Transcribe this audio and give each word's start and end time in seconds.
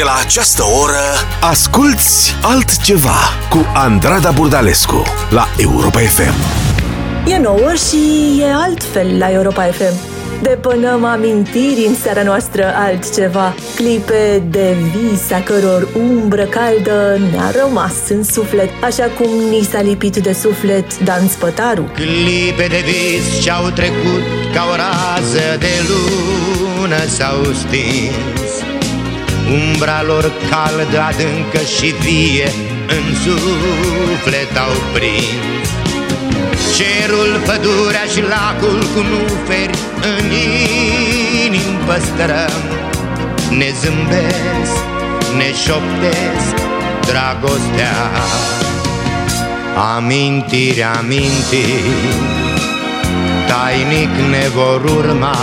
De 0.00 0.06
la 0.06 0.18
această 0.24 0.62
oră 0.82 1.04
Asculți 1.40 2.34
altceva 2.42 3.18
Cu 3.50 3.66
Andrada 3.74 4.30
Burdalescu 4.30 5.02
La 5.30 5.48
Europa 5.56 5.98
FM 5.98 6.34
E 7.26 7.38
nouă 7.38 7.72
și 7.88 8.40
e 8.40 8.52
altfel 8.52 9.18
la 9.18 9.32
Europa 9.32 9.62
FM. 9.62 9.94
Depănăm 10.42 11.04
amintiri 11.04 11.84
în 11.88 11.94
seara 11.94 12.22
noastră 12.22 12.74
altceva, 12.76 13.54
clipe 13.74 14.42
de 14.50 14.76
vis 14.92 15.30
a 15.30 15.40
căror 15.40 15.88
umbră 15.96 16.42
caldă 16.42 17.18
ne-a 17.30 17.50
rămas 17.64 17.94
în 18.08 18.24
suflet, 18.24 18.70
așa 18.84 19.10
cum 19.18 19.28
ni 19.50 19.68
s-a 19.70 19.80
lipit 19.80 20.16
de 20.16 20.32
suflet 20.32 20.98
Dan 20.98 21.28
Spătaru. 21.28 21.90
Clipe 21.94 22.66
de 22.68 22.84
vis 22.84 23.42
ce-au 23.42 23.70
trecut 23.70 24.22
ca 24.54 24.62
o 24.72 24.76
rază 24.76 25.56
de 25.58 25.72
lună 25.88 27.06
s-au 27.06 27.44
stins 27.44 28.69
Umbra 29.58 30.02
lor 30.02 30.32
caldă, 30.50 30.98
adâncă 31.10 31.60
și 31.76 31.94
vie 32.04 32.52
în 32.96 33.14
suflet 33.22 34.56
au 34.66 34.74
prins. 34.94 35.68
Cerul, 36.76 37.32
pădurea 37.46 38.04
și 38.12 38.20
lacul 38.32 38.80
cu 38.92 39.00
nuferi 39.10 39.78
în 40.12 40.26
inim 41.44 41.74
păstrăm. 41.86 42.62
Ne 43.58 43.70
zâmbesc, 43.80 44.76
ne 45.36 45.48
șoptesc 45.62 46.54
dragostea. 47.06 47.98
Amintiri, 49.96 50.82
amintiri 50.98 52.30
Tainic 53.48 54.14
ne 54.30 54.48
vor 54.54 54.84
urma 54.84 55.36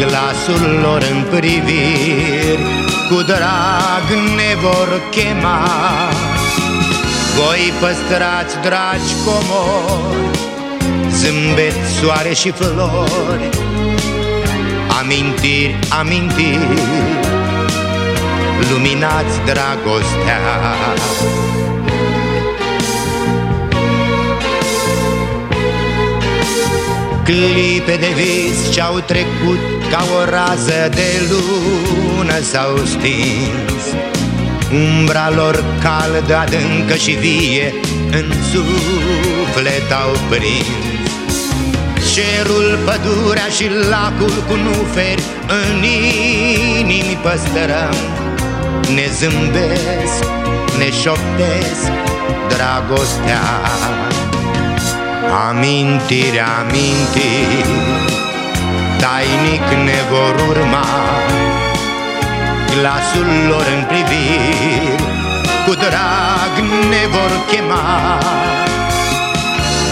Glasul 0.00 0.80
lor 0.82 1.02
în 1.12 1.38
priviri 1.38 2.62
Cu 3.08 3.22
drag 3.22 4.06
ne 4.36 4.54
vor 4.60 5.00
chema. 5.10 5.68
Voi 7.36 7.72
păstrați, 7.80 8.56
dragi 8.62 9.12
comori 9.24 10.38
Zâmbet, 11.10 11.74
soare 12.00 12.32
și 12.34 12.50
flori 12.50 13.48
Amintiri, 15.00 15.78
amintiri 15.88 16.82
Luminați 18.70 19.36
dragostea. 19.44 20.40
Clipe 27.24 27.96
de 28.00 28.08
vis 28.16 28.72
ce-au 28.72 28.98
trecut 28.98 29.79
Ca 29.90 30.04
o 30.20 30.24
rază 30.24 30.88
de 30.90 31.28
lună 31.30 32.40
s-au 32.40 32.76
stins 32.84 33.84
Umbra 34.72 35.30
lor 35.30 35.64
caldă, 35.82 36.36
adâncă 36.36 36.94
și 36.94 37.10
vie 37.10 37.74
În 38.10 38.32
suflet 38.50 39.92
au 40.02 40.12
prins. 40.28 41.38
Cerul, 42.12 42.78
pădurea 42.84 43.48
și 43.56 43.70
lacul 43.90 44.44
cu 44.48 44.54
nuferi 44.54 45.22
În 45.46 45.82
inimi 46.78 47.18
păstrăm 47.22 47.96
Ne 48.94 49.06
zâmbesc, 49.18 50.24
ne 50.78 50.90
șoptesc 51.02 51.90
dragostea. 52.48 53.42
Amintiri, 55.48 56.40
amintiri 56.60 58.09
Tainic 59.00 59.66
ne 59.86 60.00
vor 60.10 60.34
urma. 60.48 60.86
Glasul 62.74 63.28
lor 63.48 63.66
în 63.76 63.84
priviri 63.84 65.02
Cu 65.66 65.74
drag 65.74 66.52
ne 66.90 67.04
vor 67.14 67.32
chema. 67.50 68.18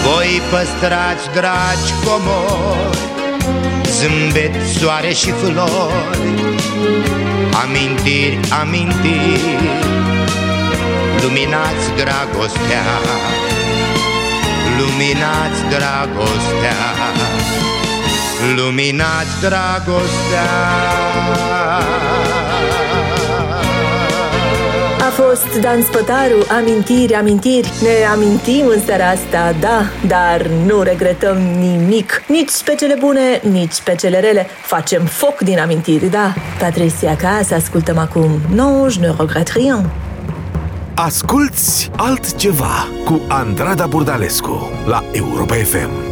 Voi 0.05 0.43
păstrați, 0.51 1.27
dragi 1.35 1.91
comori 2.05 2.99
Zâmbet, 3.97 4.55
soare 4.79 5.13
și 5.13 5.31
flori 5.31 6.31
Amintiri, 7.63 8.39
amintiri. 8.61 9.59
Luminați 11.23 11.87
dragostea 11.97 12.87
Luminați 14.79 15.61
dragostea 15.69 16.81
Luminați 18.57 19.41
dragostea 19.41 20.49
A 25.01 25.11
fost 25.11 25.61
Dan 25.61 25.83
Spătaru, 25.83 26.47
amintiri, 26.59 27.15
amintiri. 27.15 27.73
Ne 27.83 28.07
amintim 28.13 28.67
în 28.67 28.81
seara 28.85 29.09
asta, 29.09 29.55
da, 29.61 29.83
dar 30.07 30.47
nu 30.67 30.83
regretăm 30.83 31.37
nimic. 31.37 32.23
Nici 32.27 32.63
pe 32.65 32.75
cele 32.75 32.97
bune, 32.99 33.41
nici 33.51 33.83
pe 33.83 33.95
cele 33.95 34.21
rele. 34.21 34.47
Facem 34.63 35.05
foc 35.05 35.39
din 35.39 35.59
amintiri, 35.59 36.11
da. 36.11 36.35
Patricia 36.59 37.17
ca 37.17 37.41
să 37.45 37.55
ascultăm 37.55 37.99
acum. 37.99 38.41
Non, 38.55 38.89
je 38.89 39.01
ne 39.01 39.15
regrette 39.19 39.53
rien. 39.55 39.91
Asculți 40.95 41.91
altceva 41.97 42.89
Cu 43.05 43.21
Andrada 43.29 43.87
Burdalescu 43.87 44.71
La 44.87 45.05
Europa 45.13 45.55
FM 45.55 46.08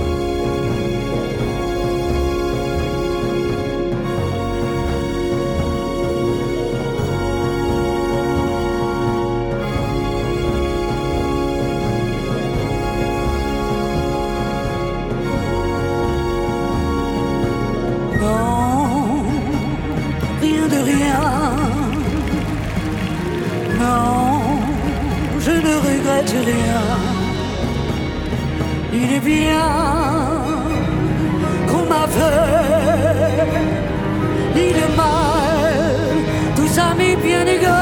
ça 36.67 36.95
m'est 36.97 37.17
bien 37.17 37.45
égal. 37.47 37.73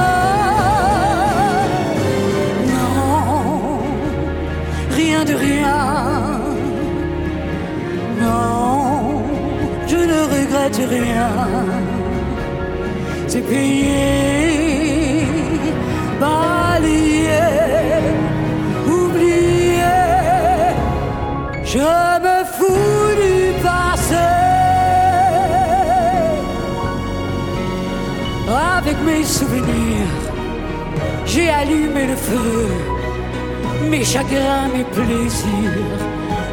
Non, 2.75 3.81
rien 4.91 5.25
de 5.25 5.35
rien. 5.35 5.77
Non, 8.21 9.23
je 9.87 9.97
ne 9.97 10.21
regrette 10.35 10.81
rien. 10.89 11.31
C'est 13.27 13.43
payé, 13.43 15.27
balayé, 16.21 17.41
oublié. 18.87 19.99
Je 21.65 21.79
me 22.25 22.34
Mes 29.05 29.25
souvenirs, 29.25 30.15
j'ai 31.27 31.49
allumé 31.49 32.07
le 32.07 32.17
feu. 32.17 32.69
Mes 33.91 34.05
chagrins, 34.05 34.69
mes 34.75 34.85
plaisirs, 34.85 35.99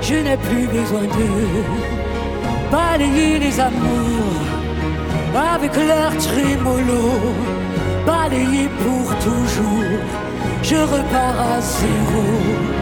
je 0.01 0.15
n'ai 0.15 0.37
plus 0.37 0.67
besoin 0.67 1.01
d'eux. 1.01 1.63
Balayer 2.71 3.39
les 3.39 3.59
amours 3.59 4.41
avec 5.35 5.75
leur 5.75 6.11
trémolo, 6.17 7.03
balayer 8.05 8.69
pour 8.83 9.07
toujours, 9.19 9.99
je 10.63 10.75
repars 10.75 11.39
à 11.39 11.61
zéro. 11.61 12.80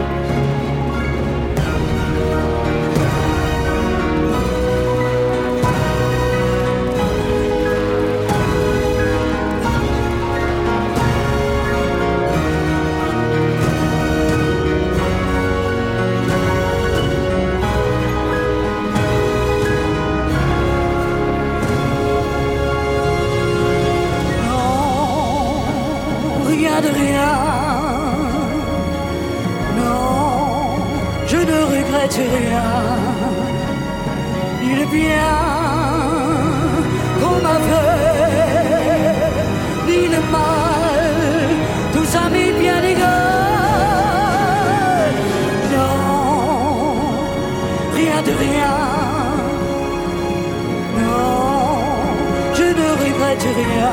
Regrette 53.30 53.56
rien, 53.56 53.90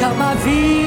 car 0.00 0.14
ma 0.14 0.34
vie, 0.44 0.83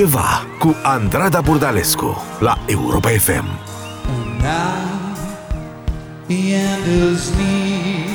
Altceva 0.00 0.46
cu 0.58 0.74
Andrada 0.82 1.40
Burdalescu 1.40 2.16
la 2.38 2.58
Europa 2.66 3.08
FM. 3.08 3.44
Now 4.40 5.14
the 6.26 6.54
end 6.54 6.86
is 6.86 7.30
near, 7.36 8.08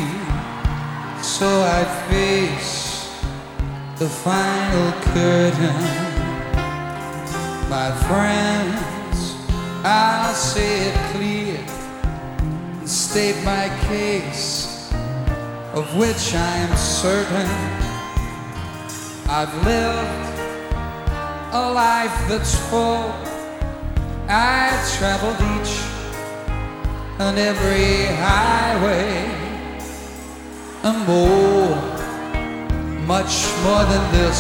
so 1.22 1.46
I 1.46 1.86
face 2.10 3.06
the 3.98 4.08
final 4.08 4.94
curtain. 5.14 5.84
My 7.70 7.92
friends, 8.08 9.36
I'll 9.84 10.34
say 10.34 10.88
it 10.88 10.98
clear 11.14 11.60
and 12.80 12.90
state 12.90 13.38
my 13.44 13.70
case, 13.90 14.90
of 15.74 15.86
which 15.98 16.34
I 16.34 16.66
am 16.66 16.76
certain. 16.76 17.50
I've 19.30 19.54
lived 19.64 20.35
a 21.56 21.72
life 21.72 22.18
that's 22.28 22.54
full. 22.70 23.06
I've 24.28 24.84
traveled 24.98 25.40
each 25.56 25.74
and 27.18 27.38
every 27.38 28.08
highway 28.28 29.08
and 30.84 30.98
more, 31.08 31.76
much 33.08 33.34
more 33.64 33.84
than 33.92 34.04
this. 34.18 34.40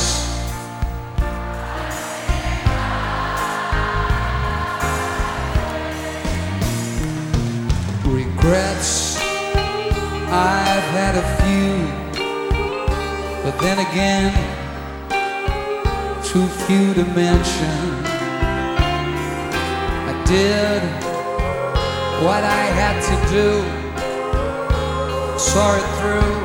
Regrets, 8.06 9.18
I've 10.28 10.90
had 11.00 11.16
a 11.24 11.28
few, 11.40 11.72
but 13.44 13.56
then 13.62 13.80
again, 13.88 14.55
too 16.36 16.48
few 16.68 16.94
to 16.94 17.06
mention. 17.16 17.80
I 20.12 20.14
did 20.28 20.82
what 22.26 22.44
I 22.44 22.64
had 22.80 22.98
to 23.10 23.16
do, 23.38 23.50
saw 25.40 25.68
it 25.80 25.88
through 25.98 26.36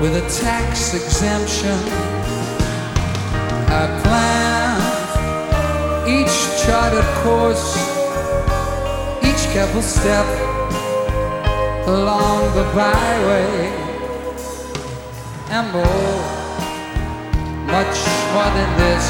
with 0.00 0.14
a 0.22 0.26
tax 0.40 0.94
exemption. 0.94 1.78
I 3.80 3.82
planned 4.04 4.86
each 6.08 6.36
charted 6.62 7.08
course, 7.24 7.66
each 9.28 9.42
careful 9.52 9.82
step 9.82 10.28
along 11.88 12.54
the 12.54 12.66
byway, 12.76 13.72
and 15.50 15.72
more, 15.72 16.39
much 17.70 17.98
more 18.32 18.50
than 18.56 18.70
this. 18.78 19.06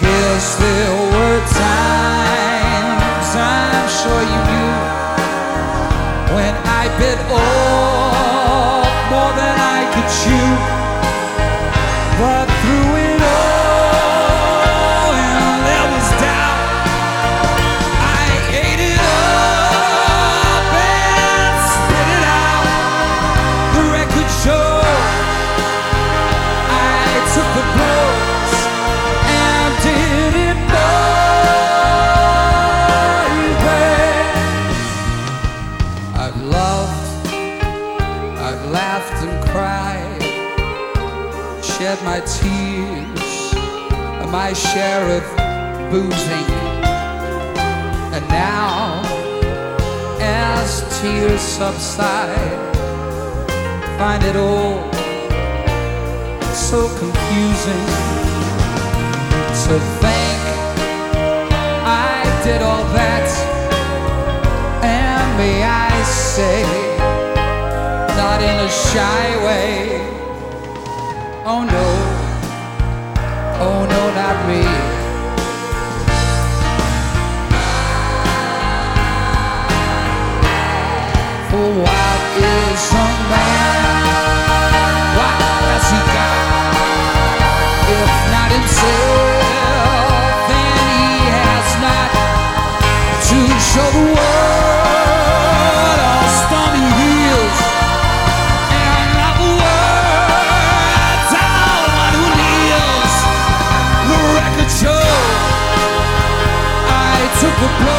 Guess 0.00 0.56
there 0.56 0.94
were 1.12 1.40
times 1.52 1.87
my 44.48 44.54
share 44.54 45.06
of 45.18 45.24
boozing. 45.90 46.48
And 48.16 48.26
now, 48.28 49.02
as 50.22 50.70
tears 50.98 51.42
subside, 51.42 52.58
find 53.98 54.24
it 54.24 54.36
all 54.36 54.90
so 56.54 56.88
confusing 56.96 57.86
to 59.64 59.74
think 60.00 60.40
I 61.84 62.40
did 62.42 62.62
all 62.62 62.84
that, 63.00 63.28
and 64.82 65.26
may 65.36 65.62
I 65.62 65.92
say, 66.04 66.62
not 68.16 68.40
in 68.40 68.56
a 68.64 68.70
shy 68.70 69.26
way. 69.44 70.00
Oh 71.44 71.64
no, 71.64 72.07
oh 73.60 73.86
no, 73.90 74.02
not 74.14 74.36
me. 74.48 74.62
For 81.50 81.68
what 81.82 82.20
is 82.36 82.92
a 82.92 83.08
man? 83.32 83.98
What 85.18 85.34
has 85.70 85.86
he 85.92 86.00
got? 86.16 86.38
If 87.98 88.12
not 88.34 88.50
himself, 88.56 89.42
then 90.50 90.78
he 90.94 91.08
has 91.34 91.68
not 91.84 92.10
to 93.28 93.38
show 93.70 93.88
the 93.96 94.04
world 94.14 94.57
took 107.40 107.54
the 107.60 107.68
blows 107.78 107.97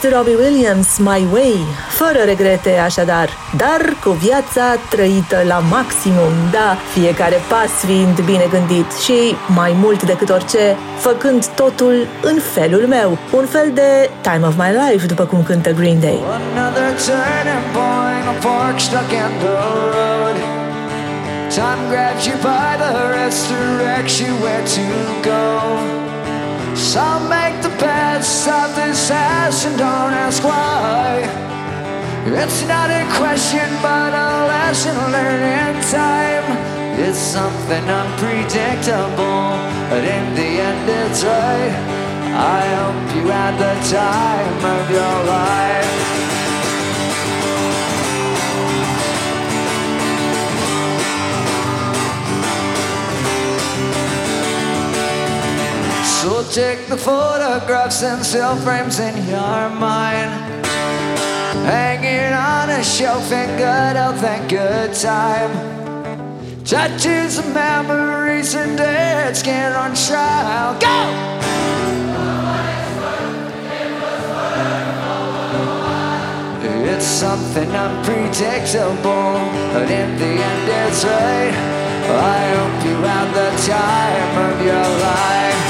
fost 0.00 0.14
Robbie 0.14 0.36
Williams, 0.44 0.98
My 0.98 1.26
Way, 1.32 1.56
fără 1.88 2.20
regrete 2.24 2.72
așadar, 2.88 3.28
dar 3.56 3.80
cu 4.04 4.10
viața 4.10 4.64
trăită 4.90 5.38
la 5.46 5.58
maximum, 5.58 6.32
da, 6.50 6.76
fiecare 6.92 7.38
pas 7.48 7.70
fiind 7.86 8.20
bine 8.20 8.46
gândit 8.50 8.92
și, 9.04 9.36
mai 9.46 9.72
mult 9.82 10.02
decât 10.02 10.28
orice, 10.28 10.76
făcând 10.98 11.46
totul 11.46 12.06
în 12.22 12.38
felul 12.54 12.84
meu, 12.86 13.18
un 13.32 13.46
fel 13.46 13.70
de 13.74 14.10
time 14.20 14.46
of 14.46 14.54
my 14.56 14.70
life, 14.82 15.06
după 15.06 15.24
cum 15.24 15.42
cântă 15.42 15.70
Green 15.72 16.00
Day. 16.00 16.18
Another 16.54 16.90
turning 17.06 17.64
point, 17.78 18.24
a 18.32 18.34
fork 18.44 18.78
stuck 18.86 19.10
in 19.22 19.32
the 19.44 19.54
road. 19.96 20.36
Time 21.58 21.82
grabs 21.90 22.24
you 22.28 22.36
by 22.48 22.70
the 22.82 22.92
wrist, 23.10 23.42
directs 23.50 24.16
you 24.22 24.32
where 24.44 24.64
to 24.76 24.84
go. 25.32 25.46
Some 26.92 27.22
make 27.36 27.56
the 27.66 27.72
best 28.20 28.48
of 28.48 28.76
this 28.76 29.10
ass 29.10 29.64
and 29.64 29.78
don't 29.78 30.12
ask 30.12 30.44
why. 30.44 31.24
It's 32.26 32.62
not 32.68 32.90
a 32.90 33.02
question, 33.16 33.68
but 33.80 34.12
a 34.12 34.44
lesson 34.52 34.94
learned 35.10 35.44
in 35.58 35.74
time. 35.90 36.46
It's 37.00 37.16
something 37.16 37.84
unpredictable, 37.88 39.56
but 39.88 40.04
in 40.04 40.34
the 40.34 40.50
end, 40.68 40.86
it's 41.00 41.24
right. 41.24 41.72
I 42.36 42.62
hope 42.76 43.16
you 43.16 43.26
had 43.30 43.54
the 43.56 43.74
time 43.88 44.64
of 44.76 44.90
your 44.90 45.16
life. 45.24 46.19
So 56.20 56.44
take 56.52 56.86
the 56.86 56.98
photographs 56.98 58.02
and 58.02 58.22
still 58.22 58.54
frames 58.56 59.00
in 59.00 59.16
your 59.26 59.70
mind. 59.70 60.30
Hanging 61.64 62.34
on 62.34 62.68
a 62.68 62.84
shelf 62.84 63.32
in 63.32 63.48
good 63.56 63.96
health 63.96 64.22
and 64.22 64.46
good 64.50 64.92
time. 64.92 65.50
Tattoos 66.62 67.38
of 67.38 67.46
memories 67.54 68.54
and 68.54 68.76
dead 68.76 69.34
skin 69.34 69.72
on 69.72 69.94
trial. 69.94 70.78
Go! 70.78 71.40
It's 76.84 77.06
something 77.06 77.70
unpredictable, 77.70 79.40
but 79.72 79.90
in 79.90 80.18
the 80.18 80.32
end 80.50 80.68
it's 80.68 81.02
right. 81.02 81.54
I 82.12 82.40
hope 82.56 82.84
you 82.84 82.96
had 83.08 83.28
the 83.32 83.50
time 83.72 84.52
of 84.52 84.66
your 84.66 85.00
life. 85.00 85.69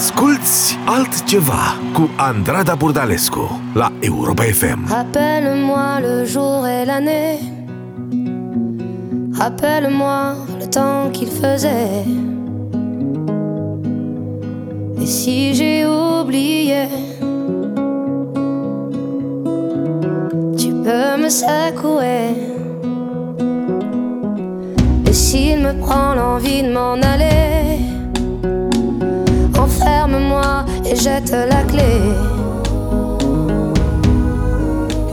Asculți 0.00 0.78
altceva 0.86 1.78
cu 1.92 2.10
Andrada 2.16 2.74
Burdalescu 2.74 3.60
la 3.74 3.92
Europa 4.00 4.44
FM. 4.44 4.86
Rappelle-moi 4.88 6.00
le 6.00 6.24
jour 6.24 6.66
et 6.66 6.84
l'année. 6.86 7.38
Rappelle-moi 9.38 10.34
le 10.60 10.66
temps 10.66 11.10
qu'il 11.10 11.28
faisait. 11.28 12.04
Et 15.02 15.06
si 15.06 15.54
j'ai 15.54 15.84
oublié, 15.86 16.88
tu 20.60 20.68
peux 20.84 21.12
me 21.22 21.28
secouer. 21.28 22.24
Et 25.06 25.12
s'il 25.12 25.58
me 25.58 25.72
prend 25.78 26.14
l'envie 26.14 26.62
de 26.62 26.72
m'en 26.72 26.94
aller 27.12 27.29
ferme-moi 29.82 30.64
et 30.84 30.96
jette 30.96 31.32
la 31.52 31.62
clé. 31.70 31.92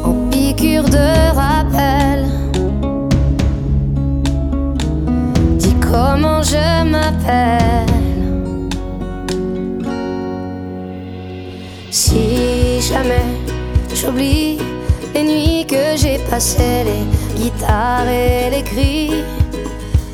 En 0.04 0.14
piqûre 0.30 0.90
de 0.98 1.08
rappel, 1.42 2.26
dis 5.62 5.76
comment 5.92 6.42
je 6.42 6.68
m'appelle. 6.92 7.96
Si 11.92 12.82
jamais 12.90 13.28
j'oublie 13.94 14.60
les 15.14 15.24
nuits 15.24 15.66
que 15.66 15.84
j'ai 15.96 16.20
passées, 16.30 16.84
les 16.90 17.04
guitares 17.40 18.08
et 18.08 18.50
les 18.52 18.64
cris, 18.64 19.24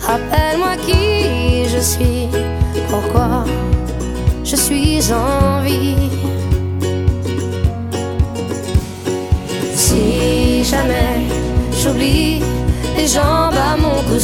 rappelle-moi 0.02 0.76
qui 0.86 1.68
je 1.74 1.80
suis, 1.80 2.28
pourquoi 2.90 3.44
je 4.56 4.58
suis 4.58 5.12
en 5.12 5.62
vie. 5.64 5.96
Si 9.76 10.64
jamais 10.64 11.22
j'oublie 11.82 12.40
les 12.96 13.08
jambes 13.08 13.60
à 13.72 13.76
mon 13.76 14.02
cou, 14.08 14.20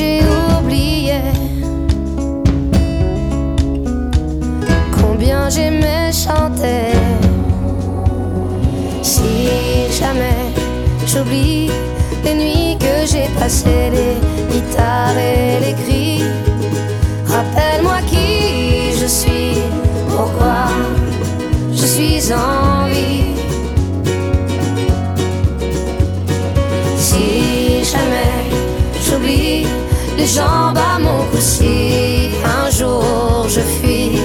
j'ai 0.00 0.20
oublié 0.58 1.20
combien 5.00 5.50
j'aimais 5.50 6.10
chanter, 6.24 6.92
si 9.02 9.30
jamais 10.00 10.40
j'oublie 11.06 11.70
les 12.24 12.34
nuits 12.34 12.78
que 12.78 12.94
j'ai 13.10 13.28
passées, 13.38 13.90
les 13.96 14.16
guitares 14.52 15.18
et 15.18 15.60
les 15.64 15.74
cris, 15.82 16.22
rappelle-moi 17.26 17.98
qui 18.10 18.98
je 19.00 19.06
suis, 19.06 19.52
pourquoi 20.16 20.60
je 21.72 21.84
suis 21.84 22.32
en 22.32 22.69
jambes 30.34 30.78
à 30.78 30.98
mon 30.98 31.24
cou 31.30 31.38
un 32.44 32.70
jour 32.70 33.46
je 33.48 33.60
fuis. 33.60 34.18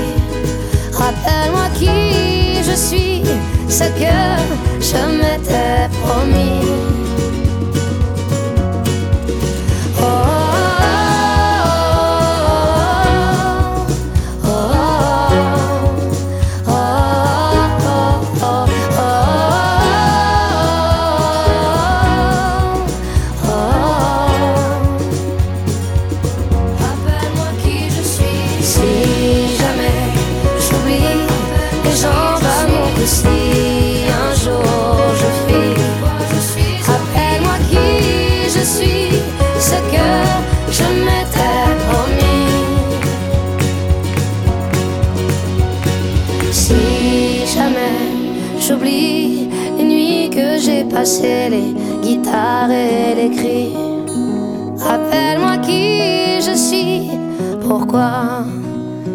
Rappelle-moi 0.93 1.67
qui 1.77 2.63
je 2.63 2.75
suis, 2.75 3.21
ce 3.67 3.85
que 4.00 4.15
je 4.79 5.01
m'étais 5.17 5.89
promis. 6.03 6.64
J'ai 51.05 51.21
passé 51.21 51.50
les 51.50 51.74
guitares 52.01 52.71
et 52.71 53.15
les 53.15 53.35
cris. 53.35 53.74
Rappelle-moi 54.77 55.57
qui 55.57 56.41
je 56.41 56.55
suis, 56.55 57.09
pourquoi 57.67 58.43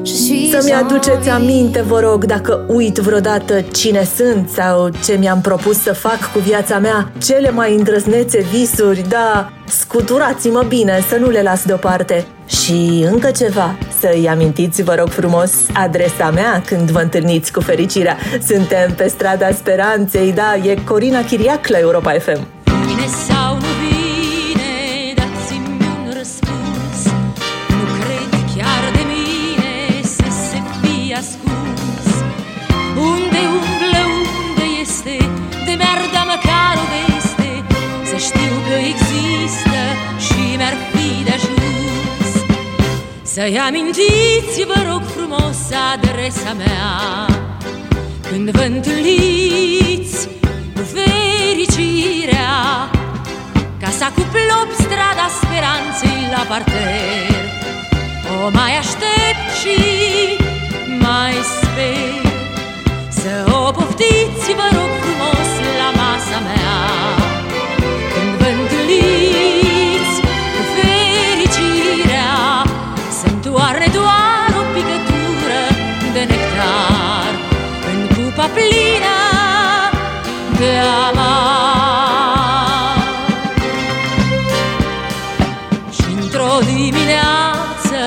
je 0.04 0.12
suis. 0.12 0.50
Să-mi 0.50 0.72
aduceți 0.72 1.28
aminte, 1.28 1.82
vă 1.82 2.00
rog, 2.00 2.24
dacă 2.24 2.64
uit 2.68 2.96
vreodată 2.98 3.60
cine 3.60 4.08
sunt 4.16 4.48
sau 4.48 4.88
ce 5.04 5.16
mi-am 5.18 5.40
propus 5.40 5.82
să 5.82 5.92
fac 5.92 6.32
cu 6.32 6.38
viața 6.38 6.78
mea, 6.78 7.12
cele 7.18 7.50
mai 7.50 7.74
îndrăznețe 7.74 8.40
visuri, 8.50 9.04
da, 9.08 9.52
scuturați-mă 9.68 10.64
bine 10.68 11.04
să 11.08 11.16
nu 11.16 11.28
le 11.28 11.42
las 11.42 11.64
deoparte. 11.64 12.26
Și 12.46 13.06
încă 13.10 13.30
ceva, 13.30 13.78
să-i 14.00 14.28
amintiți, 14.28 14.82
vă 14.82 14.94
rog 14.94 15.08
frumos, 15.08 15.52
adresa 15.72 16.30
mea 16.30 16.62
când 16.66 16.90
vă 16.90 17.00
întâlniți 17.00 17.52
cu 17.52 17.60
fericirea. 17.60 18.16
Suntem 18.46 18.94
pe 18.94 19.08
strada 19.08 19.50
Speranței, 19.50 20.32
da, 20.32 20.56
e 20.62 20.74
Corina 20.84 21.24
Chiriac 21.24 21.66
la 21.66 21.78
Europa 21.78 22.12
FM. 22.12 22.59
Să-i 43.40 43.58
amintiți, 43.58 44.64
vă 44.66 44.80
rog 44.90 45.02
frumos, 45.16 45.58
adresa 45.92 46.52
mea. 46.52 46.90
Când 48.30 48.50
vă 48.50 48.62
întâlniți 48.62 50.28
cu 50.74 50.82
fericirea 50.94 52.50
Casa 53.80 54.06
cu 54.06 54.22
plop, 54.32 54.68
strada 54.72 55.26
speranței 55.40 56.22
la 56.34 56.42
parter. 56.48 57.34
O 58.44 58.50
mai 58.50 58.72
aștept 58.82 59.46
și 59.60 59.78
mai 60.98 61.34
sper. 61.54 62.32
Să 63.08 63.52
o 63.52 63.70
poftiți, 63.70 64.48
vă 64.58 64.68
rog 64.76 64.90
frumos, 65.02 65.50
la 65.80 65.90
masa 66.00 66.38
mea 66.46 67.19
dimineață, 86.80 88.00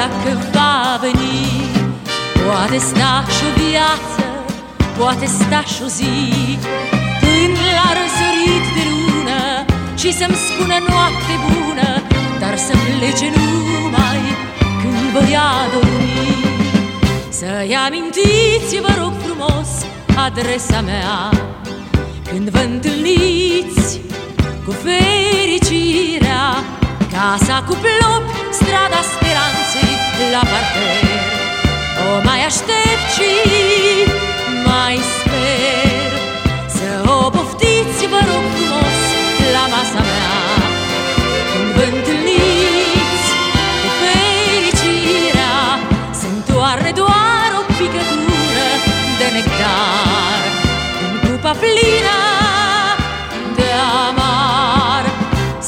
dacă 0.00 0.30
va 0.52 0.98
veni 1.04 1.40
Poate 2.46 2.78
sta 2.78 3.12
și 3.34 3.42
o 3.48 3.52
viață, 3.60 4.24
poate 4.98 5.26
sta 5.26 5.60
și 5.72 5.80
o 5.86 5.88
zi. 5.98 6.14
Până 7.22 7.64
la 7.78 7.88
răsărit 7.98 8.64
de 8.76 8.84
lună 8.92 9.40
Și 10.00 10.10
să-mi 10.18 10.38
spună 10.46 10.76
noapte 10.88 11.34
bună 11.48 11.88
Dar 12.42 12.54
să 12.66 12.72
plece 12.84 13.28
numai 13.36 14.22
când 14.80 15.06
vă 15.14 15.30
ia 15.30 15.50
dormi 15.72 16.34
Să-i 17.38 17.76
amintiți, 17.86 18.74
vă 18.86 18.92
rog 19.00 19.12
frumos, 19.24 19.70
adresa 20.26 20.80
mea. 20.80 21.30
Când 22.30 22.48
vă 22.48 22.58
întâlniți 22.58 24.00
cu 24.64 24.72
fericirea 24.84 26.44
Casa 27.14 27.56
cu 27.68 27.74
plop, 27.84 28.24
strada 28.58 29.00
speranței 29.12 29.94
la 30.32 30.42
parter. 30.50 31.04
O 32.06 32.10
mai 32.28 32.40
aștept 32.50 33.06
și 33.16 33.30
mai 34.68 34.96
sper 35.14 36.10
Să 36.76 36.88
o 37.16 37.30
poftiți, 37.34 38.02
vă 38.12 38.20
rog 38.30 38.44
frumos, 38.54 39.00
la 39.54 39.64
masa 39.74 40.02
mea. 40.10 40.38
Când 41.50 41.68
vă 41.76 41.84
întâlniți 41.94 43.28
cu 43.82 43.88
fericirea 44.00 45.56
Să-mi 46.20 46.42
toarne 46.50 46.90
doar 47.02 47.48
o 47.60 47.62
picătură 47.78 48.68
de 49.18 49.26
nectar. 49.36 50.42
În 51.04 51.12
cupa 51.22 51.52
plină 51.60 52.19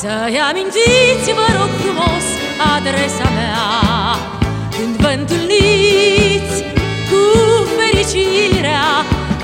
Să-i 0.05 0.39
amintiți, 0.51 1.29
vă 1.39 1.47
rog 1.59 1.71
frumos, 1.83 2.25
adresa 2.75 3.29
mea. 3.39 3.65
Când 4.77 4.95
vă 5.03 5.11
întâlniți 5.19 6.57
cu 7.11 7.23
fericirea 7.77 8.87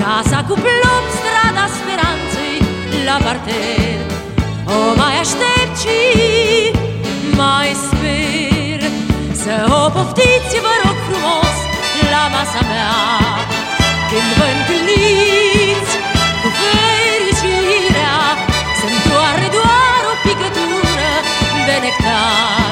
Casa 0.01 0.39
cu 0.47 0.53
plop, 0.63 1.05
strada 1.19 1.65
speranței 1.77 2.59
la 3.07 3.17
parter 3.25 3.99
O 4.75 4.79
mai 5.01 5.15
aștept 5.23 5.75
și 5.83 5.99
mai 7.41 7.69
sper. 7.85 8.79
Să 9.43 9.55
o 9.79 9.89
poftiți, 9.95 10.55
vă 10.65 10.73
rog 10.83 10.97
frumos, 11.07 11.55
la 12.13 12.23
masa 12.33 12.61
mea. 12.71 12.95
Când 14.09 14.29
vă 14.37 14.47
întâlniți 14.57 15.48
de 21.99 22.68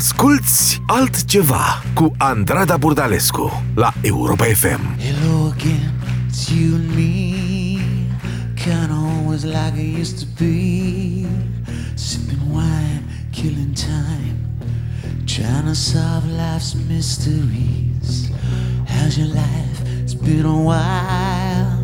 Asculți 0.00 0.82
altceva 0.86 1.82
cu 1.94 2.12
Andrada 2.16 2.76
Burdalescu 2.76 3.62
la 3.74 3.92
Europa 4.02 4.44
FM. 4.44 4.80
Hello 4.98 5.52
again, 5.54 5.92
it's 6.28 6.48
you 6.48 6.74
and 6.74 6.88
me. 6.96 7.34
Kinda 8.54 8.94
always 8.94 9.42
like 9.44 9.74
it 9.76 9.98
used 9.98 10.18
to 10.18 10.26
be. 10.38 11.26
Sipping 11.94 12.52
wine, 12.52 13.02
killing 13.30 13.74
time. 13.74 14.36
Trying 15.24 15.66
to 15.66 15.74
solve 15.74 16.24
life's 16.42 16.74
mysteries. 16.88 18.30
How's 18.86 19.16
your 19.18 19.28
life? 19.28 19.78
It's 20.02 20.14
been 20.14 20.46
a 20.46 20.60
while. 20.70 21.78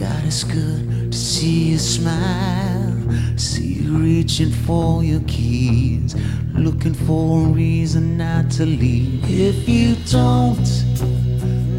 God, 0.00 0.22
it's 0.24 0.44
good 0.44 1.10
to 1.10 1.18
see 1.18 1.70
you 1.70 1.78
smile. 1.78 2.94
See 3.36 3.68
you 3.77 3.77
reaching 3.88 4.50
for 4.50 5.02
your 5.02 5.20
keys. 5.20 6.14
Looking 6.54 6.94
for 6.94 7.46
a 7.46 7.48
reason 7.48 8.16
not 8.18 8.50
to 8.52 8.66
leave. 8.66 9.24
If 9.24 9.68
you 9.68 9.96
don't 10.10 10.68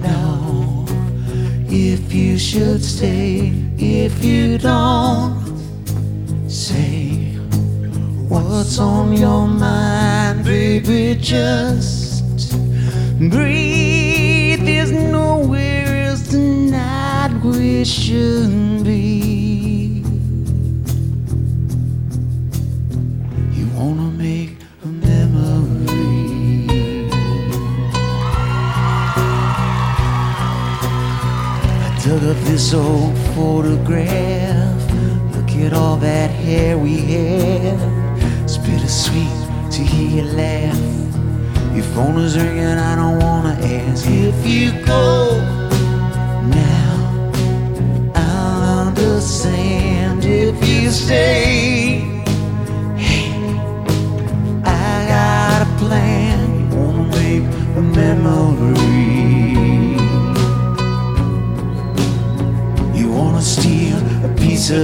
know 0.01 0.85
if 1.69 2.13
you 2.13 2.37
should 2.37 2.83
stay, 2.83 3.53
if 3.77 4.23
you 4.23 4.57
don't 4.57 5.59
say 6.49 7.35
what's 8.27 8.79
on 8.79 9.13
your 9.13 9.47
mind, 9.47 10.43
baby, 10.43 11.15
just 11.19 12.53
breathe. 13.29 14.65
There's 14.65 14.91
nowhere 14.91 16.05
else 16.05 16.29
tonight 16.29 17.39
we 17.43 17.85
should 17.85 18.83
be. 18.83 19.38
Load 32.21 32.35
up 32.35 32.43
this 32.43 32.73
old 32.73 33.17
photograph. 33.33 34.91
Look 35.33 35.51
at 35.51 35.71
all 35.71 35.95
that 35.97 36.29
hair 36.29 36.77
we 36.77 36.97
had. 36.97 37.79
It's 38.43 38.57
bittersweet 38.57 39.71
to 39.71 39.81
hear 39.81 40.23
you 40.23 40.31
laugh. 40.33 41.73
Your 41.73 41.85
phone 41.95 42.17
is 42.19 42.37
ringing, 42.37 42.65
I 42.65 42.95
don't 42.95 43.19
wanna 43.19 43.57
ask 43.61 44.05
if 44.07 44.45
you 44.45 44.71
go 44.85 45.39
now. 46.49 47.31
I'll 48.15 48.87
understand 48.87 50.25
if 50.25 50.67
you 50.67 50.91
stay. 50.91 51.88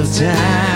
time. 0.06 0.75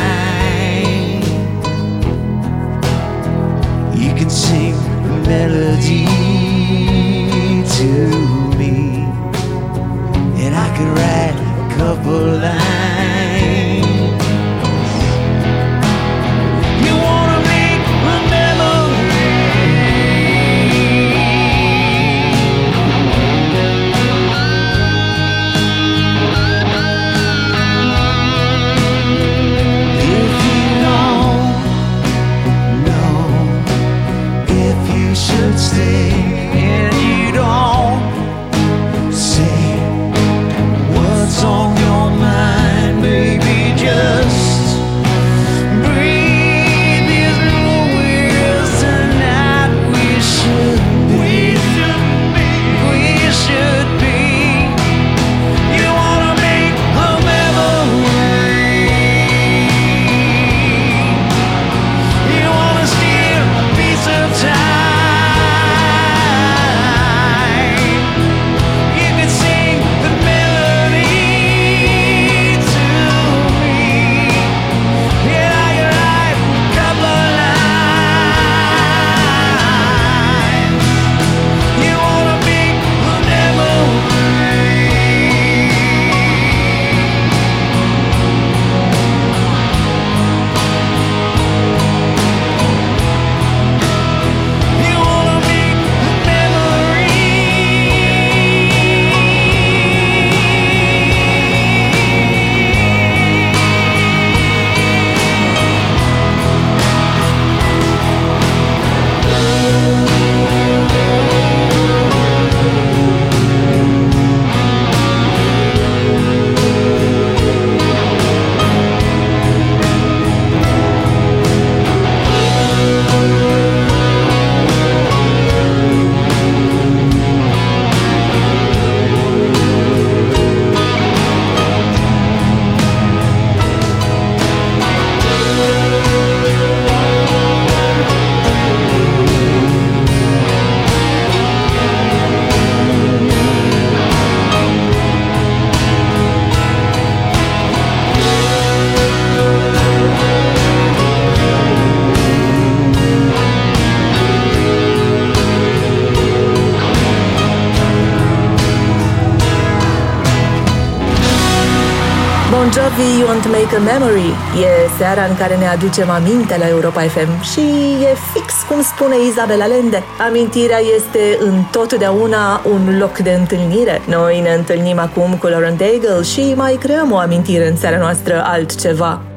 a 163.80 163.82
Memory. 163.82 164.30
E 164.66 164.90
seara 164.98 165.26
în 165.26 165.36
care 165.36 165.56
ne 165.56 165.68
aducem 165.68 166.10
aminte 166.10 166.58
la 166.58 166.68
Europa 166.68 167.02
FM 167.02 167.42
și 167.52 167.60
e 168.02 168.16
fix 168.34 168.54
cum 168.68 168.82
spune 168.82 169.16
Izabela 169.30 169.66
Lende. 169.66 170.04
Amintirea 170.28 170.80
este 170.96 171.38
întotdeauna 171.40 172.62
un 172.72 172.98
loc 172.98 173.18
de 173.18 173.32
întâlnire. 173.32 174.02
Noi 174.08 174.40
ne 174.40 174.54
întâlnim 174.54 175.00
acum 175.00 175.36
cu 175.40 175.48
Lauren 175.48 175.78
Daigle 175.78 176.22
și 176.22 176.54
mai 176.56 176.74
creăm 176.74 177.12
o 177.12 177.18
amintire 177.18 177.68
în 177.70 177.76
seara 177.76 177.98
noastră 177.98 178.44
altceva. 178.46 179.29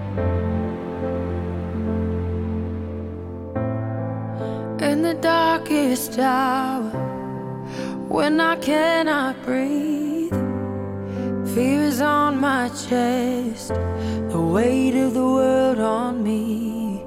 weight 14.53 14.95
of 14.95 15.15
the 15.15 15.25
world 15.25 15.79
on 15.79 16.23
me. 16.23 17.03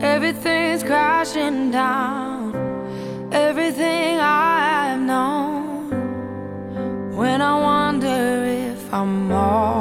Everything's 0.00 0.82
crashing 0.82 1.70
down, 1.70 2.54
everything 3.32 4.18
I 4.20 4.90
have 4.90 5.00
known. 5.00 5.88
When 7.16 7.40
I 7.40 7.54
wonder 7.58 8.44
if 8.68 8.92
I'm 8.92 9.32
all. 9.32 9.79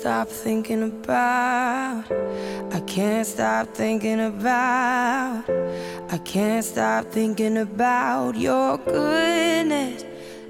Stop 0.00 0.28
thinking 0.28 0.82
about. 0.82 2.04
I 2.72 2.80
can't 2.86 3.26
stop 3.26 3.68
thinking 3.74 4.18
about. 4.18 5.44
I 6.08 6.18
can't 6.24 6.64
stop 6.64 7.04
thinking 7.12 7.58
about 7.58 8.34
your 8.34 8.78
goodness, 8.78 10.02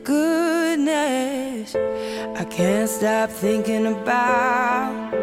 goodness. 0.05 1.75
I 1.75 2.45
can't 2.45 2.89
stop 2.89 3.31
thinking 3.31 3.87
about. 3.87 5.15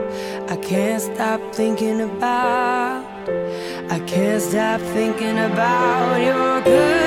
I 0.51 0.57
can't 0.57 1.01
stop 1.01 1.39
thinking 1.53 2.01
about. 2.01 3.05
I 3.89 3.99
can't 4.05 4.41
stop 4.41 4.81
thinking 4.81 5.39
about 5.39 6.17
your 6.17 6.61
goodness, 6.63 7.06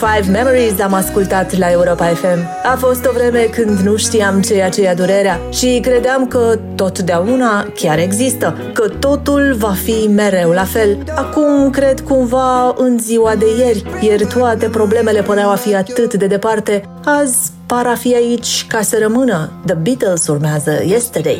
Maroon 0.00 0.22
5 0.22 0.30
Memories 0.30 0.80
am 0.80 0.92
ascultat 0.92 1.56
la 1.56 1.70
Europa 1.70 2.04
FM. 2.04 2.38
A 2.72 2.76
fost 2.76 3.04
o 3.04 3.12
vreme 3.12 3.40
când 3.40 3.78
nu 3.78 3.96
știam 3.96 4.40
ceea 4.40 4.68
ce 4.68 4.88
e 4.88 4.94
durerea 4.94 5.40
și 5.52 5.78
credeam 5.82 6.26
că 6.26 6.58
totdeauna 6.74 7.66
chiar 7.74 7.98
există, 7.98 8.56
că 8.72 8.88
totul 8.88 9.54
va 9.58 9.72
fi 9.84 10.08
mereu 10.08 10.50
la 10.50 10.64
fel. 10.64 10.98
Acum 11.16 11.70
cred 11.70 12.00
cumva 12.00 12.74
în 12.76 12.98
ziua 12.98 13.34
de 13.34 13.46
ieri, 13.58 13.84
ieri 14.00 14.26
toate 14.26 14.68
problemele 14.68 15.22
păreau 15.22 15.50
a 15.50 15.54
fi 15.54 15.74
atât 15.74 16.14
de 16.14 16.26
departe, 16.26 16.82
azi 17.04 17.52
par 17.66 17.86
a 17.86 17.94
fi 17.94 18.14
aici 18.14 18.66
ca 18.68 18.82
să 18.82 18.98
rămână. 19.00 19.50
The 19.66 19.74
Beatles 19.74 20.26
urmează 20.26 20.70
Yesterday. 20.86 21.38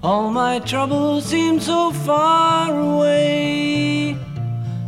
All 0.00 0.30
my 0.30 0.62
troubles 0.64 1.24
seem 1.24 1.58
so 1.60 1.90
far 2.04 2.70
away. 2.70 4.31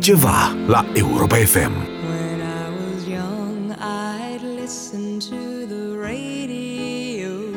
Altceva 0.00 0.56
la 0.66 0.82
Europa 0.94 1.36
FM. 1.36 1.74
When 2.08 2.40
I 2.40 2.70
was 2.70 3.06
young, 3.06 3.72
I'd 3.78 4.40
listen 4.40 5.20
to 5.20 5.66
the 5.66 5.94
radio, 5.98 7.52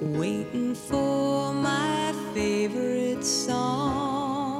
waiting 0.00 0.74
for 0.74 1.52
my 1.52 2.14
favorite 2.32 3.22
songs. 3.22 4.56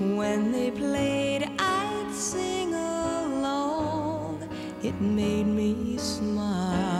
When 0.00 0.52
they 0.52 0.70
played, 0.70 1.50
I'd 1.58 2.14
sing 2.14 2.72
along. 2.72 4.48
It 4.82 4.98
made 5.02 5.48
me 5.48 5.98
smile. 5.98 6.99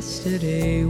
yesterday 0.00 0.82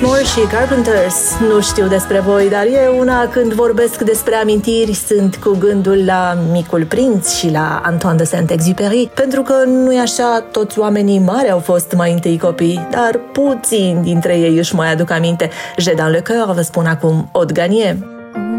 Moore 0.00 0.22
și 0.22 0.40
Carpenters. 0.40 1.16
Nu 1.48 1.60
știu 1.60 1.86
despre 1.86 2.20
voi, 2.20 2.48
dar 2.48 2.64
e 2.64 2.88
una 2.98 3.28
când 3.28 3.52
vorbesc 3.52 4.00
despre 4.00 4.34
amintiri 4.34 4.92
sunt 4.92 5.36
cu 5.36 5.56
gândul 5.58 6.04
la 6.04 6.38
Micul 6.52 6.84
Prinț 6.84 7.34
și 7.34 7.50
la 7.50 7.80
Antoine 7.84 8.16
de 8.16 8.24
Saint-Exupéry, 8.24 9.10
pentru 9.14 9.42
că 9.42 9.54
nu 9.66 9.92
e 9.92 10.00
așa, 10.00 10.44
toți 10.52 10.78
oamenii 10.78 11.18
mari 11.18 11.50
au 11.50 11.58
fost 11.58 11.92
mai 11.96 12.12
întâi 12.12 12.38
copii, 12.38 12.88
dar 12.90 13.20
puțin 13.32 14.00
dintre 14.02 14.38
ei 14.38 14.58
își 14.58 14.74
mai 14.74 14.92
aduc 14.92 15.10
aminte. 15.10 15.50
J'ai 15.80 15.94
dans 15.96 16.10
le 16.10 16.20
cœur, 16.20 16.54
vă 16.54 16.60
spun 16.60 16.86
acum, 16.86 17.28
Odganie. 17.32 17.98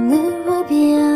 Ne 0.10 0.16
voit 0.46 0.68
bien. 0.68 1.13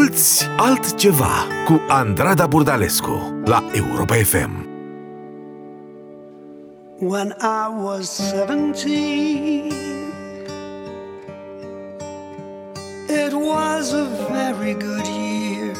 Asculți 0.00 0.46
altceva 0.56 1.46
cu 1.64 1.80
Andrada 1.88 2.46
Burdalescu 2.46 3.40
la 3.44 3.64
Europa 3.72 4.14
FM. 4.14 4.50
When 6.98 7.36
I 7.40 7.82
was 7.84 8.08
17 8.08 9.72
It 13.08 13.32
was 13.32 13.92
a 13.92 14.06
very 14.32 14.74
good 14.74 15.06
year 15.06 15.74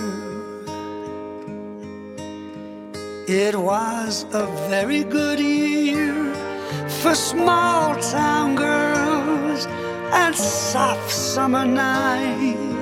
It 3.26 3.54
was 3.54 4.26
a 4.32 4.46
very 4.68 5.02
good 5.04 5.38
year 5.38 6.14
for 7.02 7.14
small 7.14 7.96
town 8.12 8.54
girls 8.54 9.66
and 10.12 10.34
soft 10.34 11.10
summer 11.10 11.64
nights 11.64 12.79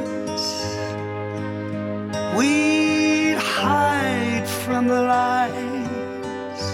We'd 2.38 3.34
hide 3.34 4.46
from 4.46 4.86
the 4.86 5.02
lights 5.02 6.64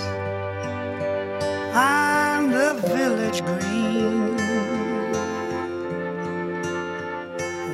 and 1.72 2.52
the 2.52 2.74
village 2.94 3.40
green. 3.42 4.36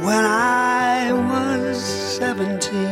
When 0.04 0.24
I 0.24 1.12
was 1.12 1.82
seventeen. 1.82 2.89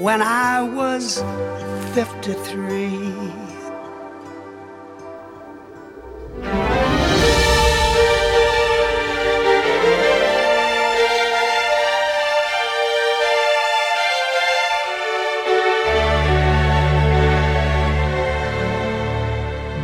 When 0.00 0.20
I 0.22 0.62
was 0.62 1.22
53. 1.94 3.44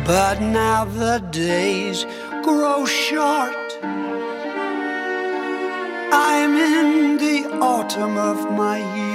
But 0.05 0.41
now 0.41 0.83
the 0.85 1.19
days 1.31 2.05
grow 2.43 2.85
short. 2.85 3.55
I'm 6.13 6.55
in 6.57 7.17
the 7.17 7.49
autumn 7.61 8.17
of 8.17 8.51
my 8.51 8.79
years. 8.95 9.10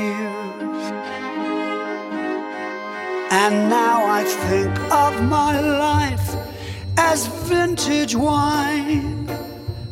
And 3.46 3.70
now 3.70 4.04
I 4.04 4.24
think 4.24 4.76
of 4.90 5.22
my 5.22 5.60
life 5.60 6.34
as 6.96 7.28
vintage 7.48 8.16
wine 8.16 9.30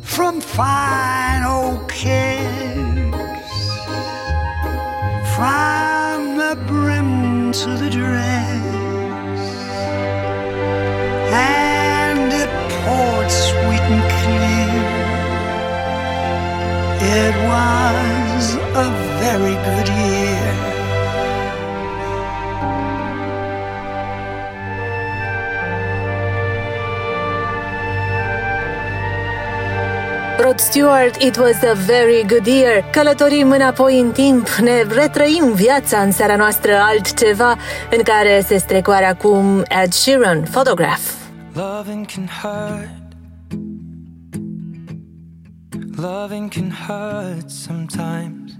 from 0.01 0.41
fine 0.41 1.43
old 1.43 1.87
kegs. 1.87 3.15
From 5.37 6.35
the 6.41 6.55
brim 6.67 7.53
to 7.53 7.69
the 7.81 7.89
dregs. 7.89 9.45
And 11.31 12.33
it 12.43 12.51
poured 12.79 13.31
sweet 13.31 13.85
and 13.95 14.03
clear. 14.19 14.83
It 17.23 17.35
was 17.53 18.55
a 18.83 18.87
very 19.23 19.55
good 19.69 19.87
year. 19.87 20.44
Rod 30.45 30.59
Stewart, 30.59 31.23
it 31.23 31.39
was 31.39 31.63
a 31.63 31.73
very 31.73 32.23
good 32.23 32.45
year. 32.45 32.83
Călătorim 32.91 33.51
înapoi 33.51 33.99
în 33.99 34.11
timp, 34.11 34.47
ne 34.47 34.81
retrăim 34.81 35.53
viața 35.53 35.99
în 35.99 36.11
seara 36.11 36.35
noastră 36.35 36.71
altceva 36.75 37.57
în 37.91 38.03
care 38.03 38.41
se 38.47 38.57
strecoară 38.57 39.05
acum 39.05 39.63
Ed 39.83 39.91
Sheeran, 39.91 40.41
Photograph. 40.41 41.01
Loving 41.53 42.05
can 42.05 42.29
hurt. 42.41 42.89
Loving 45.95 46.49
can 46.49 46.71
hurt 46.87 47.49
sometimes. 47.49 48.51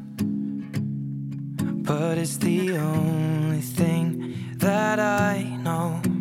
But 1.81 2.17
it's 2.17 2.38
the 2.38 2.79
only 2.79 3.63
thing 3.75 4.33
that 4.57 4.99
I 4.99 5.59
know. 5.63 6.14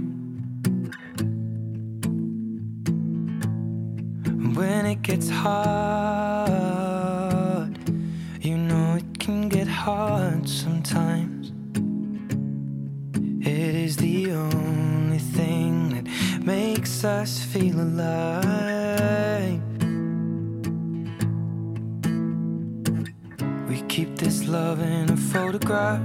When 4.54 4.86
it 4.86 5.02
gets 5.02 5.28
hard, 5.28 6.48
you 8.40 8.56
know 8.56 8.94
it 8.94 9.18
can 9.18 9.48
get 9.48 9.66
hard 9.66 10.48
sometimes. 10.48 11.52
It 13.44 13.74
is 13.74 13.96
the 13.96 14.30
only 14.30 15.18
thing 15.18 15.88
that 15.90 16.06
makes 16.44 17.02
us 17.04 17.42
feel 17.42 17.80
alive. 17.80 19.60
We 23.68 23.82
keep 23.88 24.16
this 24.16 24.46
love 24.46 24.80
in 24.80 25.10
a 25.10 25.16
photograph. 25.16 26.00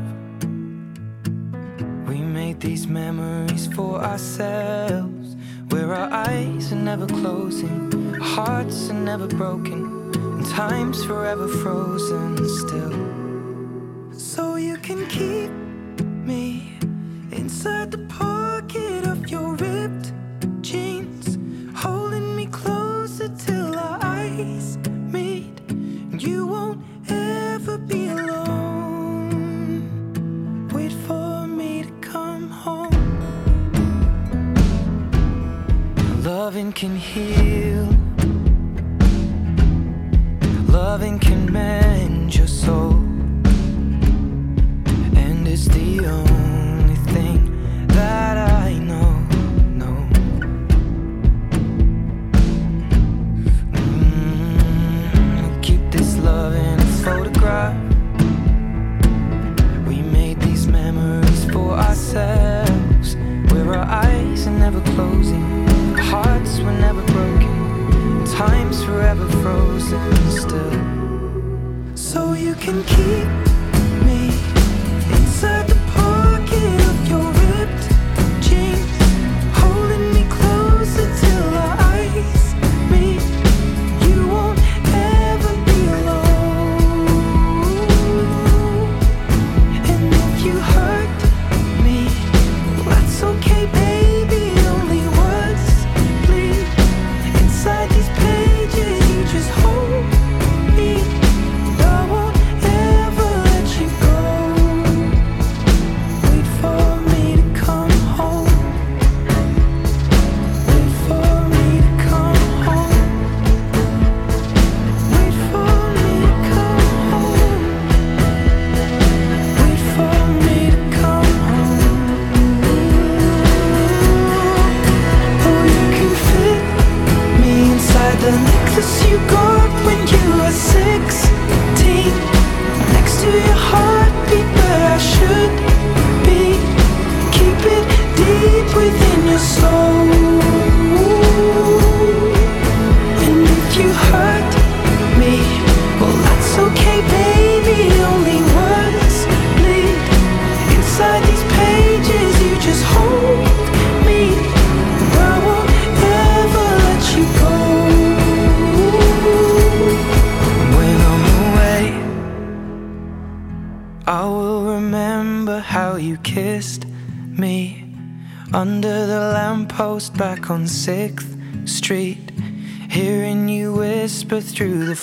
We 2.08 2.20
made 2.22 2.60
these 2.62 2.88
memories 2.88 3.68
for 3.68 4.02
ourselves, 4.02 5.36
where 5.70 5.94
our 5.94 6.12
eyes 6.12 6.74
are 6.74 6.84
never 6.92 7.06
closing, 7.06 7.99
hearts 8.20 8.90
are 8.90 8.94
never 8.94 9.28
broken, 9.28 10.12
and 10.16 10.46
time's 10.46 11.04
forever 11.04 11.48
frozen 11.48 12.38
still. 12.60 12.94
So 14.12 14.56
you 14.56 14.78
can 14.78 15.08
keep 15.08 15.52
me 16.26 16.78
inside 17.32 17.92
the 17.92 18.06
pocket 18.10 19.06
of 19.06 19.30
your 19.30 19.56
ripped 19.56 20.12
jeans, 20.62 21.38
holding 21.76 22.36
me 22.36 22.48
closer 22.48 23.30
till 23.30 23.78
our 23.78 24.00
eyes 24.02 24.78
meet. 24.88 25.62
You 26.18 26.48
won't 26.48 26.84
ever 27.10 27.78
be 27.78 28.10
alone. 28.10 29.90
Wait 30.74 30.92
for 30.92 31.48
me 31.48 31.84
to 31.84 31.92
come 32.02 32.50
home. 32.50 32.90
Loving 36.24 36.74
can 36.74 36.96
heal. 36.96 37.99
Loving 40.92 41.20
can 41.20 41.54
mend 41.54 42.36
your 42.36 42.48
soul. 42.48 42.94
And 45.24 45.48
it's 45.48 45.68
the 45.68 46.04
only 46.08 46.96
thing 47.14 47.40
that 47.90 48.38
I 48.66 48.74
know. 48.90 49.12
know. 49.80 49.98
Mm, 53.72 55.62
keep 55.62 55.92
this 55.92 56.18
love 56.18 56.56
in 56.56 56.80
a 56.80 56.90
photograph. 57.06 57.78
We 59.88 60.02
made 60.02 60.42
these 60.42 60.66
memories 60.68 61.46
for 61.52 61.74
ourselves, 61.88 63.16
where 63.52 63.76
our 63.76 63.88
eyes 64.08 64.48
are 64.48 64.58
never 64.66 64.82
closing, 64.96 65.68
hearts 65.98 66.60
were 66.62 66.78
never 66.88 67.04
broken, 67.14 67.49
time's 68.40 68.82
forever 68.86 69.28
frozen 69.42 70.16
still. 70.32 70.72
So 71.94 72.32
you 72.32 72.56
can 72.56 72.82
keep 72.86 73.28
me 74.06 74.28
inside 75.18 75.68
the 75.68 75.79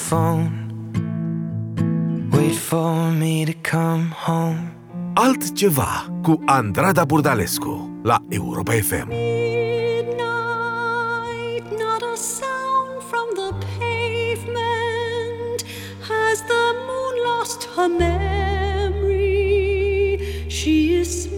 phone 0.08 0.50
Wait 2.30 2.54
for 2.54 3.10
me 3.10 3.44
to 3.44 3.52
come 3.70 4.14
home 4.26 4.74
Altceva 5.14 6.06
cu 6.22 6.42
Andrada 6.46 7.04
Burdalescu 7.04 8.00
la 8.02 8.20
Europa 8.28 8.72
FM. 8.72 9.06
Midnight, 9.08 10.16
not 11.82 12.02
a 12.02 12.16
sound 12.16 13.02
from 13.10 13.26
the 13.34 13.52
pavement 13.78 15.64
Has 16.08 16.42
the 16.52 16.74
moon 16.88 17.14
lost 17.28 17.68
her 17.76 17.88
memory? 17.88 19.26
She 20.48 20.74
is 21.00 21.28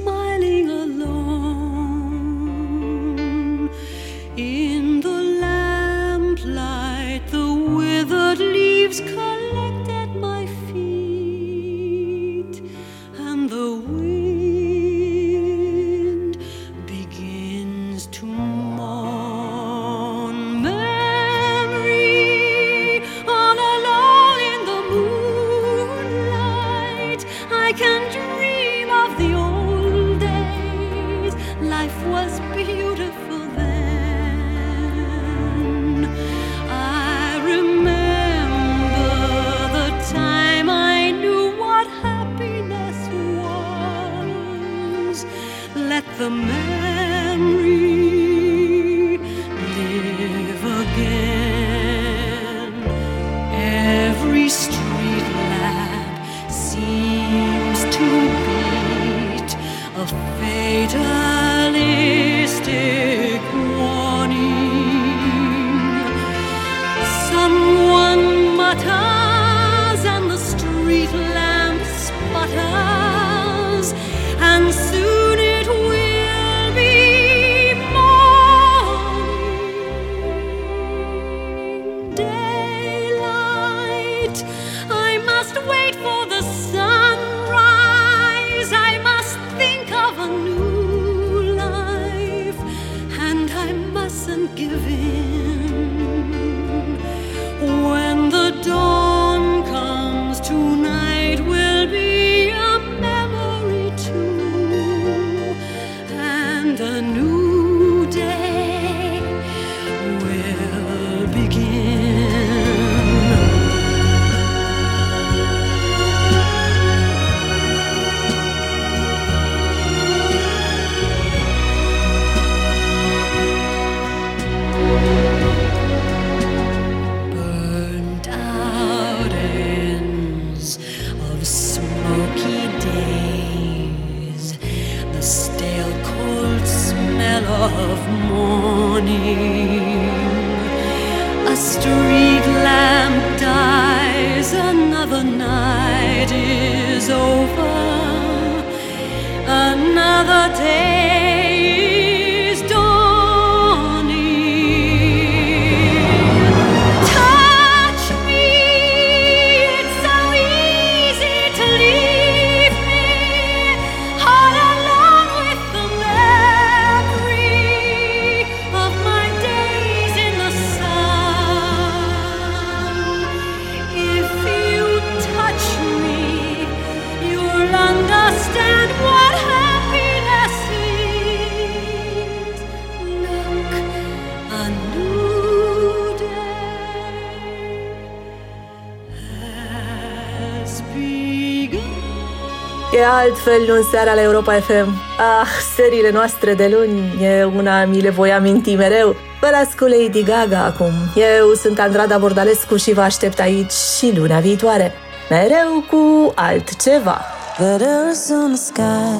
altfel 193.28 193.76
în 193.76 193.82
seara 193.90 194.14
la 194.14 194.22
Europa 194.22 194.52
FM. 194.52 194.88
Ah, 195.18 195.48
serile 195.76 196.10
noastre 196.10 196.54
de 196.54 196.76
luni, 196.76 197.24
e 197.24 197.44
una 197.44 197.84
mi 197.84 198.00
le 198.00 198.10
voi 198.10 198.32
aminti 198.32 198.74
mereu. 198.74 199.16
Vă 199.40 199.48
las 199.50 199.74
cu 199.74 199.84
Lady 199.84 200.22
Gaga 200.22 200.64
acum. 200.64 200.92
Eu 201.14 201.52
sunt 201.54 201.78
Andrada 201.78 202.18
Bordalescu 202.18 202.76
și 202.76 202.92
vă 202.92 203.00
aștept 203.00 203.40
aici 203.40 203.72
și 203.72 204.12
luna 204.16 204.38
viitoare. 204.38 204.92
Mereu 205.30 205.84
cu 205.90 206.32
altceva. 206.34 207.20
Letters 207.58 208.30
on 208.30 208.52
the 208.52 208.56
sky 208.56 209.18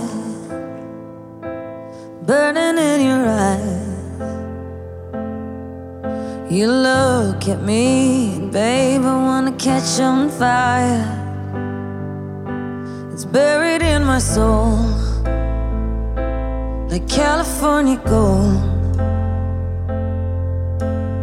Burning 2.24 2.78
in 2.94 3.06
your 3.08 3.26
eyes 3.26 3.86
You 6.48 6.70
look 6.70 7.48
at 7.48 7.62
me, 7.64 8.38
babe, 8.52 9.04
I 9.04 9.16
wanna 9.26 9.52
catch 9.52 10.00
on 10.00 10.28
fire 10.28 11.17
It's 13.18 13.24
buried 13.24 13.82
in 13.82 14.04
my 14.04 14.20
soul 14.20 14.76
like 16.88 17.08
California 17.08 17.96
gold. 18.06 18.62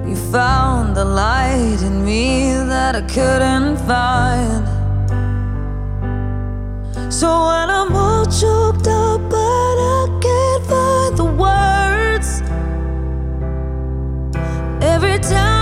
You 0.05 0.17
found 0.29 0.97
the 0.97 1.05
light 1.05 1.81
in 1.81 2.03
me 2.03 2.51
that 2.51 2.97
I 2.97 3.01
couldn't 3.03 3.77
find. 3.87 4.67
So 7.09 7.29
when 7.47 7.69
I'm 7.69 7.95
all 7.95 8.25
choked 8.25 8.89
up, 8.89 9.21
but 9.29 9.77
I 9.95 10.19
can't 10.25 10.63
find 10.71 11.17
the 11.17 11.29
words, 11.43 12.41
every 14.83 15.17
time. 15.19 15.54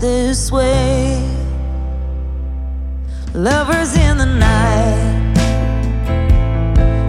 this 0.00 0.50
way. 0.52 1.22
Lovers 3.34 3.96
in 3.96 4.18
the 4.18 4.26
night, 4.26 5.34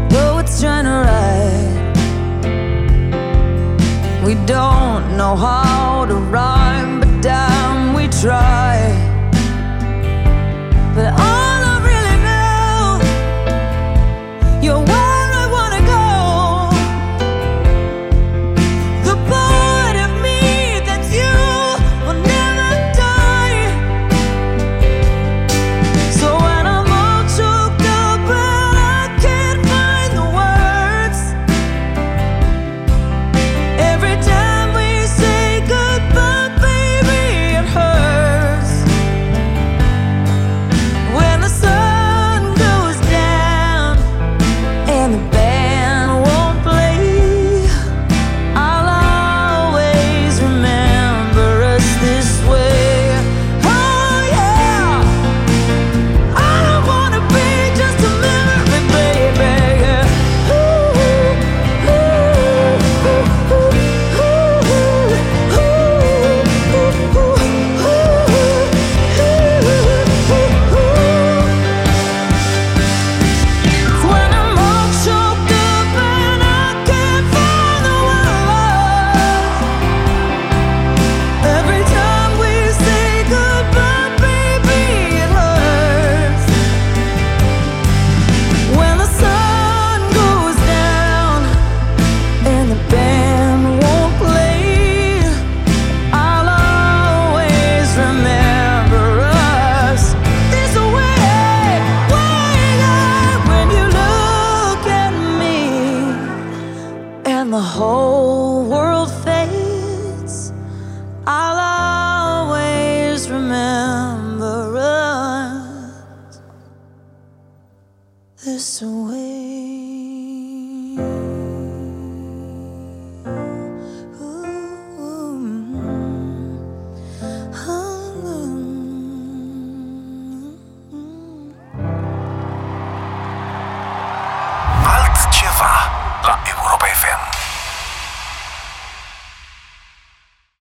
though 0.09 0.39
it's 0.39 0.59
trying 0.61 0.85
to 0.85 0.91
ride. 0.91 1.79
We 4.25 4.35
don't 4.45 5.17
know 5.17 5.35
how 5.35 6.05
to 6.05 6.15
rhyme, 6.15 6.99
but 6.99 7.21
damn, 7.21 7.93
we 7.93 8.07
try. 8.07 8.58